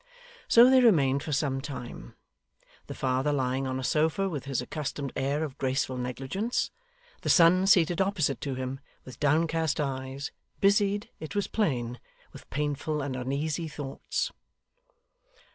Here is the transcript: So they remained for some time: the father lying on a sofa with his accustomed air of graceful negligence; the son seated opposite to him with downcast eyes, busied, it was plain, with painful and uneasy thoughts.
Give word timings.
So 0.47 0.67
they 0.67 0.81
remained 0.81 1.21
for 1.21 1.31
some 1.31 1.61
time: 1.61 2.15
the 2.87 2.95
father 2.95 3.31
lying 3.31 3.67
on 3.67 3.79
a 3.79 3.83
sofa 3.83 4.27
with 4.27 4.45
his 4.45 4.59
accustomed 4.59 5.13
air 5.15 5.43
of 5.43 5.59
graceful 5.59 5.95
negligence; 5.95 6.71
the 7.21 7.29
son 7.29 7.67
seated 7.67 8.01
opposite 8.01 8.41
to 8.41 8.55
him 8.55 8.79
with 9.05 9.19
downcast 9.19 9.79
eyes, 9.79 10.31
busied, 10.59 11.09
it 11.19 11.35
was 11.35 11.45
plain, 11.45 11.99
with 12.33 12.49
painful 12.49 13.03
and 13.03 13.15
uneasy 13.15 13.67
thoughts. 13.67 14.31